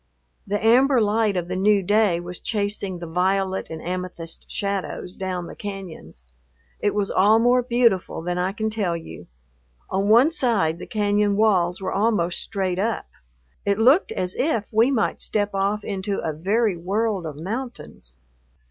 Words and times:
The 0.47 0.59
amber 0.65 0.99
light 0.99 1.37
of 1.37 1.47
the 1.47 1.55
new 1.55 1.83
day 1.83 2.19
was 2.19 2.39
chasing 2.39 2.97
the 2.97 3.05
violet 3.05 3.69
and 3.69 3.79
amethyst 3.83 4.49
shadows 4.49 5.15
down 5.15 5.45
the 5.45 5.55
cañons. 5.55 6.25
It 6.79 6.95
was 6.95 7.11
all 7.11 7.37
more 7.37 7.61
beautiful 7.61 8.23
than 8.23 8.39
I 8.39 8.51
can 8.51 8.71
tell 8.71 8.97
you. 8.97 9.27
On 9.91 10.09
one 10.09 10.31
side 10.31 10.79
the 10.79 10.87
cañon 10.87 11.35
walls 11.35 11.83
were 11.83 11.93
almost 11.93 12.41
straight 12.41 12.79
up. 12.79 13.09
It 13.63 13.77
looked 13.77 14.11
as 14.13 14.33
if 14.33 14.65
we 14.71 14.89
might 14.89 15.21
step 15.21 15.53
off 15.53 15.83
into 15.83 16.17
a 16.17 16.33
very 16.33 16.75
world 16.75 17.27
of 17.27 17.35
mountains. 17.35 18.15